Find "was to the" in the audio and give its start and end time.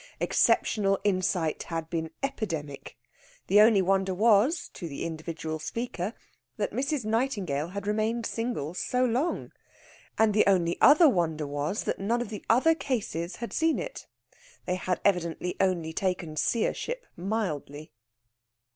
4.15-5.03